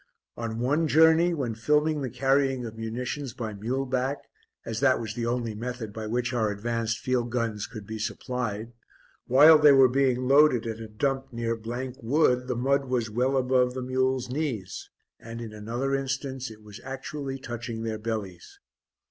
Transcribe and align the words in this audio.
On 0.35 0.57
one 0.59 0.87
journey, 0.87 1.31
when 1.31 1.53
filming 1.53 2.01
the 2.01 2.09
carrying 2.09 2.65
of 2.65 2.75
munitions 2.75 3.33
by 3.35 3.53
mule 3.53 3.85
back 3.85 4.17
as 4.65 4.79
that 4.79 4.99
was 4.99 5.13
the 5.13 5.27
only 5.27 5.53
method 5.53 5.93
by 5.93 6.07
which 6.07 6.33
our 6.33 6.49
advanced 6.49 6.97
field 6.97 7.29
guns 7.29 7.67
could 7.67 7.85
be 7.85 7.99
supplied 7.99 8.73
while 9.27 9.59
they 9.59 9.71
were 9.73 9.87
being 9.87 10.27
loaded 10.27 10.65
at 10.65 10.79
a 10.79 10.87
dump 10.87 11.31
near 11.31 11.53
Wood, 12.01 12.47
the 12.47 12.55
mud 12.57 12.85
was 12.85 13.11
well 13.11 13.37
above 13.37 13.75
the 13.75 13.83
mules' 13.83 14.27
knees, 14.31 14.89
and, 15.19 15.39
in 15.39 15.53
another 15.53 15.93
instance, 15.93 16.49
it 16.49 16.63
was 16.63 16.81
actually 16.83 17.37
touching 17.37 17.83
their 17.83 17.99
bellies. 17.99 18.57